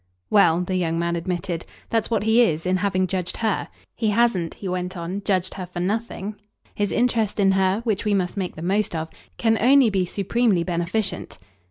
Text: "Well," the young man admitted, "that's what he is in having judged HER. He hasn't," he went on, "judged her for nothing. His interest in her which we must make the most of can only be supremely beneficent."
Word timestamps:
"Well," 0.31 0.61
the 0.61 0.77
young 0.77 0.97
man 0.97 1.15
admitted, 1.15 1.63
"that's 1.91 2.09
what 2.09 2.23
he 2.23 2.41
is 2.41 2.65
in 2.65 2.77
having 2.77 3.05
judged 3.05 3.37
HER. 3.37 3.67
He 3.95 4.09
hasn't," 4.09 4.55
he 4.55 4.67
went 4.67 4.97
on, 4.97 5.21
"judged 5.23 5.53
her 5.53 5.67
for 5.67 5.79
nothing. 5.79 6.37
His 6.73 6.91
interest 6.91 7.39
in 7.39 7.51
her 7.51 7.81
which 7.83 8.03
we 8.03 8.15
must 8.15 8.35
make 8.35 8.55
the 8.55 8.63
most 8.63 8.95
of 8.95 9.09
can 9.37 9.59
only 9.61 9.91
be 9.91 10.07
supremely 10.07 10.63
beneficent." 10.63 11.37